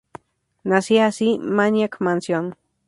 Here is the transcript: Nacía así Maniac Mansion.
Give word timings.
Nacía 0.63 1.05
así 1.05 1.37
Maniac 1.37 1.99
Mansion. 2.01 2.55